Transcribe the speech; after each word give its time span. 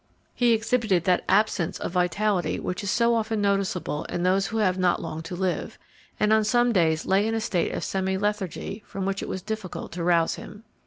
He 0.33 0.53
exhibited 0.53 1.03
that 1.03 1.23
absence 1.29 1.77
of 1.79 1.91
vitality 1.91 2.59
which 2.59 2.81
is 2.83 2.89
so 2.89 3.13
often 3.13 3.39
noticeable 3.39 4.05
in 4.05 4.23
those 4.23 4.47
who 4.47 4.57
have 4.57 4.79
not 4.79 4.99
long 4.99 5.21
to 5.21 5.35
live, 5.35 5.77
and 6.19 6.33
on 6.33 6.43
some 6.43 6.71
days 6.73 7.05
lay 7.05 7.27
in 7.27 7.35
a 7.35 7.39
state 7.39 7.71
of 7.71 7.83
semi 7.83 8.17
lethargy 8.17 8.81
from 8.83 9.05
which 9.05 9.21
it 9.21 9.29
was 9.29 9.43
difficult 9.43 9.91
to 9.91 10.03
rouse 10.03 10.37
him. 10.37 10.63